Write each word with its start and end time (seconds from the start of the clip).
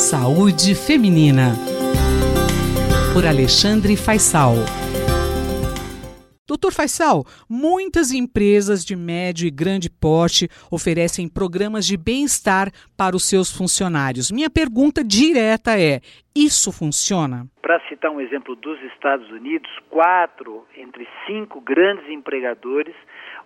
Saúde 0.00 0.74
Feminina. 0.74 1.52
Por 3.12 3.26
Alexandre 3.26 3.98
Faisal. 3.98 4.54
Doutor 6.48 6.72
Faisal, 6.72 7.22
muitas 7.46 8.10
empresas 8.10 8.82
de 8.82 8.96
médio 8.96 9.46
e 9.46 9.50
grande 9.50 9.90
porte 9.90 10.48
oferecem 10.72 11.28
programas 11.28 11.84
de 11.86 11.98
bem-estar 11.98 12.72
para 12.96 13.14
os 13.14 13.28
seus 13.28 13.54
funcionários. 13.54 14.32
Minha 14.32 14.48
pergunta 14.48 15.04
direta 15.04 15.78
é: 15.78 16.00
isso 16.34 16.72
funciona? 16.72 17.44
Para 17.60 17.78
citar 17.86 18.10
um 18.10 18.22
exemplo 18.22 18.56
dos 18.56 18.80
Estados 18.94 19.30
Unidos, 19.30 19.70
quatro 19.90 20.66
entre 20.78 21.06
cinco 21.26 21.60
grandes 21.60 22.08
empregadores 22.08 22.96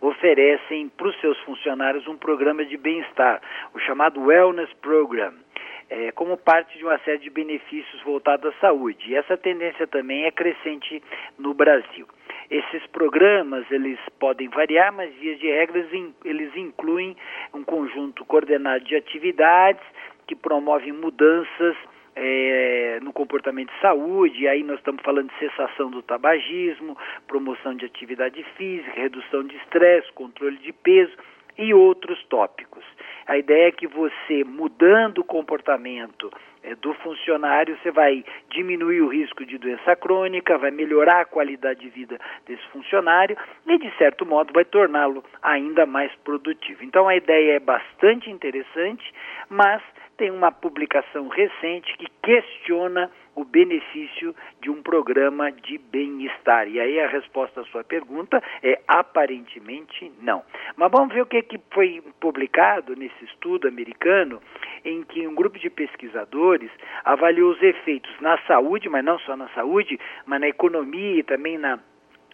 oferecem 0.00 0.88
para 0.88 1.08
os 1.08 1.20
seus 1.20 1.36
funcionários 1.40 2.06
um 2.06 2.16
programa 2.16 2.64
de 2.64 2.76
bem-estar, 2.76 3.42
o 3.74 3.80
chamado 3.80 4.20
Wellness 4.20 4.72
Program 4.80 5.43
é, 5.90 6.12
como 6.12 6.36
parte 6.36 6.76
de 6.78 6.84
uma 6.84 6.98
série 7.00 7.18
de 7.18 7.30
benefícios 7.30 8.02
voltados 8.02 8.52
à 8.54 8.60
saúde. 8.60 9.10
E 9.10 9.16
essa 9.16 9.36
tendência 9.36 9.86
também 9.86 10.24
é 10.24 10.30
crescente 10.30 11.02
no 11.38 11.54
Brasil. 11.54 12.06
Esses 12.50 12.86
programas 12.88 13.64
eles 13.70 13.98
podem 14.18 14.48
variar, 14.48 14.92
mas 14.92 15.14
via 15.14 15.36
de 15.36 15.46
regras 15.46 15.86
eles 16.24 16.54
incluem 16.56 17.16
um 17.52 17.64
conjunto 17.64 18.24
coordenado 18.24 18.84
de 18.84 18.96
atividades 18.96 19.82
que 20.26 20.34
promovem 20.34 20.92
mudanças 20.92 21.76
é, 22.16 23.00
no 23.02 23.12
comportamento 23.12 23.72
de 23.72 23.80
saúde, 23.80 24.46
aí 24.46 24.62
nós 24.62 24.78
estamos 24.78 25.02
falando 25.02 25.30
de 25.30 25.38
cessação 25.38 25.90
do 25.90 26.02
tabagismo, 26.02 26.96
promoção 27.26 27.74
de 27.74 27.84
atividade 27.86 28.42
física, 28.56 28.92
redução 28.92 29.42
de 29.44 29.56
estresse, 29.56 30.12
controle 30.12 30.56
de 30.58 30.72
peso 30.72 31.12
e 31.58 31.74
outros 31.74 32.22
tópicos. 32.26 32.84
A 33.26 33.38
ideia 33.38 33.68
é 33.68 33.72
que 33.72 33.86
você, 33.86 34.44
mudando 34.44 35.18
o 35.18 35.24
comportamento 35.24 36.30
é, 36.62 36.74
do 36.74 36.92
funcionário, 36.94 37.78
você 37.82 37.90
vai 37.90 38.24
diminuir 38.50 39.00
o 39.00 39.08
risco 39.08 39.44
de 39.44 39.58
doença 39.58 39.96
crônica, 39.96 40.58
vai 40.58 40.70
melhorar 40.70 41.20
a 41.20 41.24
qualidade 41.24 41.80
de 41.80 41.88
vida 41.88 42.18
desse 42.46 42.66
funcionário 42.68 43.36
e, 43.66 43.78
de 43.78 43.90
certo 43.96 44.26
modo, 44.26 44.52
vai 44.52 44.64
torná-lo 44.64 45.24
ainda 45.42 45.86
mais 45.86 46.14
produtivo. 46.24 46.84
Então, 46.84 47.08
a 47.08 47.16
ideia 47.16 47.56
é 47.56 47.60
bastante 47.60 48.30
interessante, 48.30 49.12
mas 49.48 49.82
tem 50.16 50.30
uma 50.30 50.52
publicação 50.52 51.28
recente 51.28 51.96
que 51.98 52.06
questiona 52.22 53.10
o 53.34 53.44
benefício 53.44 54.34
de 54.60 54.70
um 54.70 54.82
programa 54.82 55.50
de 55.50 55.78
bem-estar. 55.78 56.68
E 56.68 56.80
aí 56.80 57.00
a 57.00 57.08
resposta 57.08 57.60
à 57.60 57.64
sua 57.64 57.84
pergunta 57.84 58.42
é 58.62 58.80
aparentemente 58.86 60.12
não. 60.20 60.42
Mas 60.76 60.90
vamos 60.90 61.12
ver 61.12 61.22
o 61.22 61.26
que, 61.26 61.42
que 61.42 61.60
foi 61.70 62.02
publicado 62.20 62.94
nesse 62.96 63.24
estudo 63.24 63.68
americano, 63.68 64.40
em 64.84 65.02
que 65.02 65.26
um 65.26 65.34
grupo 65.34 65.58
de 65.58 65.70
pesquisadores 65.70 66.70
avaliou 67.04 67.52
os 67.52 67.62
efeitos 67.62 68.12
na 68.20 68.38
saúde, 68.46 68.88
mas 68.88 69.04
não 69.04 69.18
só 69.20 69.36
na 69.36 69.48
saúde, 69.50 69.98
mas 70.26 70.40
na 70.40 70.48
economia 70.48 71.20
e 71.20 71.22
também 71.22 71.58
na 71.58 71.78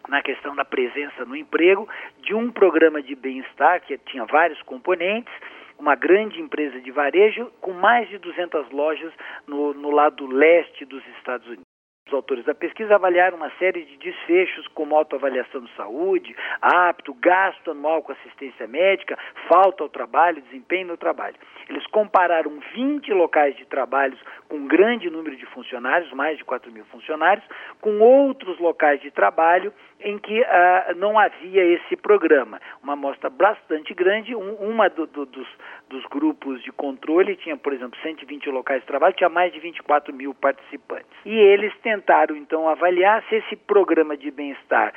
na 0.08 0.22
questão 0.22 0.56
da 0.56 0.64
presença 0.64 1.24
no 1.24 1.36
emprego 1.36 1.88
de 2.22 2.34
um 2.34 2.50
programa 2.50 3.02
de 3.02 3.14
bem-estar 3.14 3.82
que 3.82 3.96
tinha 3.98 4.24
vários 4.24 4.60
componentes 4.62 5.32
uma 5.80 5.94
grande 5.94 6.40
empresa 6.40 6.80
de 6.80 6.90
varejo 6.90 7.50
com 7.60 7.72
mais 7.72 8.08
de 8.08 8.18
200 8.18 8.70
lojas 8.70 9.12
no, 9.46 9.72
no 9.72 9.90
lado 9.90 10.26
leste 10.26 10.84
dos 10.84 11.04
Estados 11.18 11.46
Unidos. 11.46 11.64
Os 12.06 12.14
autores 12.14 12.44
da 12.44 12.54
pesquisa 12.54 12.96
avaliaram 12.96 13.36
uma 13.36 13.50
série 13.58 13.84
de 13.84 13.96
desfechos, 13.98 14.66
como 14.68 14.96
autoavaliação 14.96 15.60
de 15.60 15.70
saúde, 15.76 16.34
apto, 16.60 17.14
gasto 17.14 17.70
anual 17.70 18.02
com 18.02 18.12
assistência 18.12 18.66
médica, 18.66 19.16
falta 19.48 19.84
ao 19.84 19.88
trabalho, 19.88 20.42
desempenho 20.42 20.88
no 20.88 20.96
trabalho. 20.96 21.36
Eles 21.68 21.86
compararam 21.86 22.58
20 22.74 23.12
locais 23.12 23.56
de 23.56 23.64
trabalhos 23.64 24.18
com 24.48 24.56
um 24.56 24.66
grande 24.66 25.08
número 25.08 25.36
de 25.36 25.46
funcionários, 25.46 26.12
mais 26.12 26.36
de 26.36 26.44
4 26.44 26.72
mil 26.72 26.84
funcionários, 26.86 27.46
com 27.80 28.00
outros 28.00 28.58
locais 28.58 29.00
de 29.00 29.12
trabalho 29.12 29.72
em 30.00 30.18
que 30.18 30.40
uh, 30.40 30.94
não 30.96 31.18
havia 31.18 31.62
esse 31.62 31.94
programa. 31.96 32.60
Uma 32.82 32.94
amostra 32.94 33.30
bastante 33.30 33.94
grande, 33.94 34.34
um, 34.34 34.54
uma 34.54 34.88
do, 34.88 35.06
do, 35.06 35.26
dos, 35.26 35.46
dos 35.88 36.04
grupos 36.06 36.62
de 36.62 36.72
controle 36.72 37.36
tinha, 37.36 37.56
por 37.56 37.72
exemplo, 37.72 37.98
120 38.02 38.48
locais 38.50 38.80
de 38.80 38.86
trabalho, 38.86 39.14
tinha 39.14 39.28
mais 39.28 39.52
de 39.52 39.60
24 39.60 40.12
mil 40.12 40.34
participantes. 40.34 41.10
E 41.24 41.32
eles 41.32 41.72
tentaram, 41.90 42.36
então, 42.36 42.68
avaliar 42.68 43.22
se 43.28 43.36
esse 43.36 43.56
programa 43.56 44.16
de 44.16 44.30
bem-estar 44.30 44.92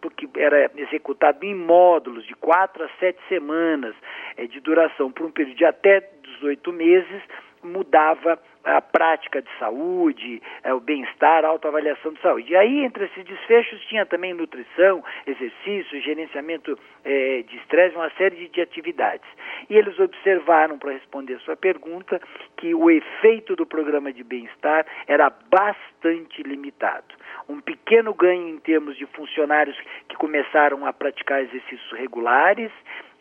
porque 0.00 0.28
era 0.36 0.68
executado 0.76 1.44
em 1.44 1.54
módulos 1.54 2.26
de 2.26 2.34
quatro 2.34 2.82
a 2.84 2.88
sete 2.98 3.20
semanas 3.28 3.94
é, 4.36 4.46
de 4.48 4.58
duração 4.58 5.12
por 5.12 5.24
um 5.24 5.30
período 5.30 5.56
de 5.56 5.64
até 5.64 6.00
18 6.40 6.72
meses, 6.72 7.22
mudava 7.62 8.36
a 8.64 8.80
prática 8.80 9.42
de 9.42 9.48
saúde, 9.58 10.42
é, 10.62 10.72
o 10.72 10.80
bem-estar, 10.80 11.44
a 11.44 11.48
autoavaliação 11.48 12.12
de 12.12 12.20
saúde. 12.20 12.52
E 12.52 12.56
aí, 12.56 12.84
entre 12.84 13.04
esses 13.06 13.24
desfechos, 13.24 13.80
tinha 13.86 14.06
também 14.06 14.34
nutrição, 14.34 15.02
exercício, 15.26 16.00
gerenciamento 16.00 16.78
é, 17.04 17.42
de 17.42 17.56
estresse, 17.56 17.96
uma 17.96 18.10
série 18.10 18.36
de, 18.36 18.48
de 18.48 18.60
atividades. 18.60 19.26
E 19.68 19.76
eles 19.76 19.98
observaram, 19.98 20.78
para 20.78 20.92
responder 20.92 21.34
a 21.34 21.40
sua 21.40 21.56
pergunta, 21.56 22.20
que 22.56 22.74
o 22.74 22.90
efeito 22.90 23.56
do 23.56 23.66
programa 23.66 24.12
de 24.12 24.22
bem-estar 24.22 24.86
era 25.06 25.30
bastante 25.50 26.42
limitado. 26.42 27.14
Um 27.48 27.60
pequeno 27.60 28.14
ganho 28.14 28.48
em 28.48 28.58
termos 28.58 28.96
de 28.96 29.06
funcionários 29.06 29.76
que 30.08 30.16
começaram 30.16 30.86
a 30.86 30.92
praticar 30.92 31.42
exercícios 31.42 31.92
regulares, 31.92 32.70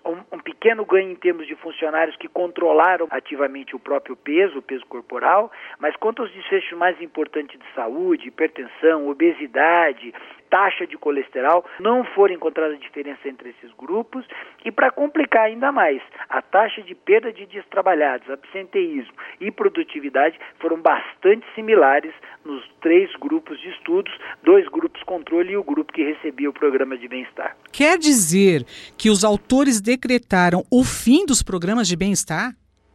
um, 0.05 0.35
um, 0.35 0.39
pequeno 0.39 0.85
ganho 0.85 1.11
em 1.11 1.15
termos 1.15 1.47
de 1.47 1.55
funcionários 1.55 2.15
que 2.17 2.27
controlaram 2.27 3.07
ativamente 3.09 3.75
o 3.75 3.79
próprio 3.79 4.15
peso, 4.15 4.59
o 4.59 4.61
peso 4.61 4.85
corporal, 4.87 5.51
mas 5.79 5.95
quanto 5.95 6.21
aos 6.21 6.31
desfechos 6.31 6.77
mais 6.77 6.99
importantes 7.01 7.59
de 7.59 7.65
saúde, 7.73 8.27
hipertensão, 8.27 9.07
obesidade, 9.07 10.13
taxa 10.51 10.85
de 10.85 10.97
colesterol, 10.97 11.65
não 11.79 12.03
foram 12.03 12.35
encontradas 12.35 12.79
diferença 12.79 13.27
entre 13.27 13.49
esses 13.49 13.71
grupos 13.77 14.25
e 14.63 14.71
para 14.71 14.91
complicar 14.91 15.45
ainda 15.45 15.71
mais, 15.71 16.01
a 16.29 16.41
taxa 16.41 16.81
de 16.81 16.93
perda 16.93 17.31
de 17.31 17.45
dias 17.45 17.65
trabalhados, 17.71 18.29
absenteísmo 18.29 19.13
e 19.39 19.49
produtividade 19.49 20.37
foram 20.59 20.79
bastante 20.79 21.45
similares 21.55 22.13
nos 22.43 22.63
três 22.81 23.09
grupos 23.15 23.59
de 23.61 23.69
estudos, 23.69 24.13
dois 24.43 24.67
grupos 24.67 25.01
controle 25.03 25.53
e 25.53 25.57
o 25.57 25.63
grupo 25.63 25.93
que 25.93 26.03
recebia 26.03 26.49
o 26.49 26.53
programa 26.53 26.97
de 26.97 27.07
bem-estar. 27.07 27.55
Quer 27.71 27.97
dizer 27.97 28.65
que 28.97 29.09
os 29.09 29.23
autores 29.23 29.79
decretaram 29.79 30.63
o 30.69 30.83
fim 30.83 31.25
dos 31.25 31.41
programas 31.41 31.87
de 31.87 31.95
bem-estar? 31.95 32.51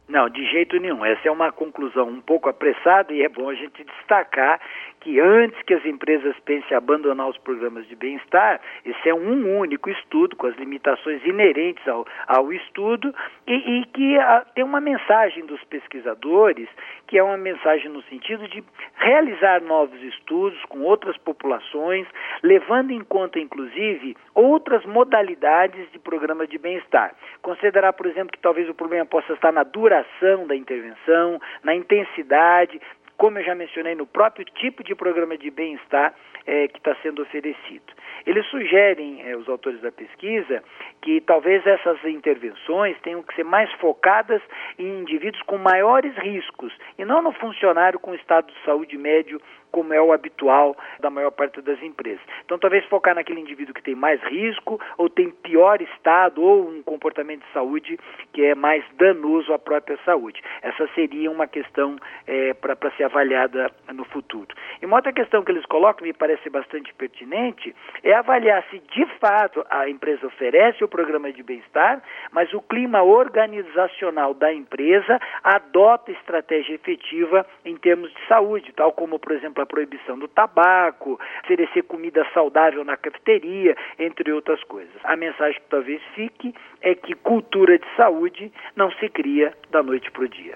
Não, 0.07 0.29
de 0.29 0.45
jeito 0.49 0.79
nenhum. 0.79 1.03
Essa 1.03 1.27
é 1.27 1.31
uma 1.31 1.51
conclusão 1.51 2.07
um 2.07 2.21
pouco 2.21 2.47
apressada 2.47 3.11
e 3.11 3.21
é 3.21 3.27
bom 3.27 3.49
a 3.49 3.55
gente 3.55 3.83
destacar 3.83 4.59
que 5.07 5.21
antes 5.21 5.61
que 5.61 5.73
as 5.73 5.85
empresas 5.85 6.35
pensem 6.43 6.73
em 6.73 6.75
abandonar 6.75 7.29
os 7.29 7.37
programas 7.37 7.87
de 7.87 7.95
bem-estar, 7.95 8.59
esse 8.83 9.07
é 9.07 9.13
um 9.13 9.57
único 9.57 9.89
estudo 9.89 10.35
com 10.35 10.47
as 10.47 10.55
limitações 10.57 11.25
inerentes 11.25 11.87
ao, 11.87 12.05
ao 12.27 12.51
estudo 12.51 13.15
e, 13.47 13.53
e 13.53 13.85
que 13.85 14.17
a, 14.17 14.39
ah, 14.39 14.45
tem 14.53 14.65
uma 14.65 14.81
mensagem 14.81 15.45
dos 15.45 15.63
pesquisadores 15.63 16.67
que 17.07 17.17
é 17.17 17.23
uma 17.23 17.37
mensagem 17.37 17.89
no 17.89 18.03
sentido 18.03 18.49
de 18.49 18.61
realizar 18.95 19.61
novos 19.61 20.01
estudos 20.03 20.61
com 20.65 20.81
outras 20.81 21.15
populações, 21.15 22.05
levando 22.43 22.91
em 22.91 23.01
conta 23.01 23.39
inclusive 23.39 24.17
outras 24.35 24.85
modalidades 24.85 25.89
de 25.93 25.99
programa 25.99 26.45
de 26.45 26.57
bem-estar. 26.57 27.15
Considerar, 27.41 27.93
por 27.93 28.07
exemplo, 28.07 28.33
que 28.33 28.39
talvez 28.39 28.67
o 28.67 28.73
problema 28.73 29.05
possa 29.05 29.31
estar 29.31 29.53
na 29.53 29.63
duração 29.63 30.45
da 30.45 30.55
intervenção, 30.55 31.39
na 31.63 31.73
intensidade, 31.73 32.81
como 33.17 33.39
eu 33.39 33.43
já 33.43 33.55
mencionei, 33.55 33.95
no 33.95 34.05
próprio 34.05 34.45
tipo 34.45 34.83
de 34.83 34.93
programa 34.93 35.37
de 35.37 35.49
bem-estar 35.49 36.13
é, 36.45 36.67
que 36.67 36.77
está 36.77 36.95
sendo 37.01 37.21
oferecido. 37.23 37.93
Eles 38.25 38.45
sugerem, 38.47 39.21
é, 39.27 39.35
os 39.35 39.49
autores 39.49 39.81
da 39.81 39.91
pesquisa, 39.91 40.63
que 41.07 41.21
talvez 41.21 41.65
essas 41.65 42.03
intervenções 42.03 42.99
tenham 42.99 43.23
que 43.23 43.33
ser 43.33 43.45
mais 43.45 43.71
focadas 43.75 44.41
em 44.77 44.99
indivíduos 44.99 45.41
com 45.43 45.57
maiores 45.57 46.13
riscos 46.17 46.73
e 46.97 47.05
não 47.05 47.21
no 47.21 47.31
funcionário 47.31 47.97
com 47.97 48.13
estado 48.13 48.51
de 48.51 48.65
saúde 48.65 48.97
médio 48.97 49.39
como 49.71 49.93
é 49.93 50.01
o 50.01 50.11
habitual 50.11 50.75
da 50.99 51.09
maior 51.09 51.31
parte 51.31 51.61
das 51.61 51.81
empresas. 51.81 52.21
Então, 52.43 52.57
talvez 52.57 52.83
focar 52.85 53.15
naquele 53.15 53.39
indivíduo 53.39 53.73
que 53.73 53.83
tem 53.83 53.95
mais 53.95 54.21
risco 54.23 54.79
ou 54.97 55.09
tem 55.09 55.29
pior 55.29 55.81
estado 55.81 56.41
ou 56.41 56.67
um 56.67 56.81
comportamento 56.81 57.45
de 57.45 57.53
saúde 57.53 57.99
que 58.33 58.43
é 58.43 58.55
mais 58.55 58.83
danoso 58.97 59.53
à 59.53 59.59
própria 59.59 59.97
saúde. 60.03 60.41
Essa 60.61 60.87
seria 60.95 61.29
uma 61.29 61.47
questão 61.47 61.95
é, 62.25 62.53
para 62.53 62.75
ser 62.97 63.03
avaliada 63.03 63.71
no 63.93 64.03
futuro. 64.05 64.47
E 64.81 64.85
uma 64.85 64.97
outra 64.97 65.13
questão 65.13 65.43
que 65.43 65.51
eles 65.51 65.65
colocam, 65.65 66.07
me 66.07 66.13
parece 66.13 66.49
bastante 66.49 66.93
pertinente, 66.93 67.75
é 68.03 68.13
avaliar 68.13 68.63
se 68.69 68.79
de 68.79 69.05
fato 69.19 69.65
a 69.69 69.89
empresa 69.89 70.25
oferece 70.27 70.83
o 70.83 70.87
programa 70.97 71.31
de 71.31 71.43
bem-estar, 71.43 72.01
mas 72.31 72.51
o 72.55 72.59
clima 72.59 73.03
organizacional 73.03 74.33
da 74.33 74.51
empresa 74.51 75.19
adota 75.43 76.11
estratégia 76.11 76.73
efetiva 76.73 77.45
em 77.63 77.77
termos 77.77 78.11
de 78.11 78.27
saúde, 78.27 78.73
tal 78.75 78.91
como, 78.91 79.19
por 79.19 79.31
exemplo, 79.33 79.61
a 79.61 79.65
proibição 79.67 80.17
do 80.17 80.27
tabaco, 80.27 81.19
oferecer 81.43 81.83
comida 81.83 82.25
saudável 82.33 82.83
na 82.83 82.97
cafeteria, 82.97 83.77
entre 83.99 84.31
outras 84.31 84.63
coisas. 84.63 84.95
A 85.03 85.15
mensagem 85.15 85.61
que 85.61 85.69
talvez 85.69 86.01
fique 86.15 86.51
é 86.81 86.95
que 86.95 87.13
cultura 87.13 87.77
de 87.77 87.85
saúde 87.95 88.51
não 88.75 88.89
se 88.93 89.07
cria 89.07 89.53
da 89.69 89.83
noite 89.83 90.09
para 90.09 90.23
o 90.23 90.27
dia. 90.27 90.55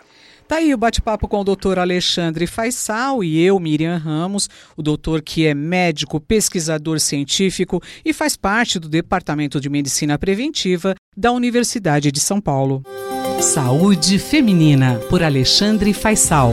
Tá 0.52 0.58
aí 0.58 0.74
o 0.74 0.78
bate-papo 0.78 1.30
com 1.30 1.40
o 1.40 1.44
doutor 1.46 1.80
Alexandre 1.80 2.46
Faisal 2.46 3.24
e 3.24 3.42
eu, 3.42 3.58
Miriam 3.58 3.96
Ramos, 3.96 4.50
o 4.76 4.84
doutor 4.84 5.22
que 5.22 5.48
é 5.48 5.54
médico, 5.54 6.20
pesquisador 6.20 7.00
científico 7.00 7.82
e 8.04 8.12
faz 8.12 8.36
parte 8.36 8.78
do 8.78 8.90
Departamento 8.90 9.62
de 9.62 9.70
Medicina 9.70 10.20
Preventiva 10.20 10.94
da 11.16 11.32
Universidade 11.32 12.12
de 12.12 12.20
São 12.20 12.42
Paulo. 12.42 12.84
Saúde 13.40 14.20
Feminina, 14.20 15.00
por 15.10 15.24
Alexandre 15.24 15.94
Faisal. 15.94 16.52